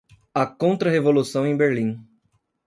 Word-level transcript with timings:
A 0.33 0.47
Contra-Revolução 0.47 1.45
em 1.45 1.55
Berlim 1.55 2.03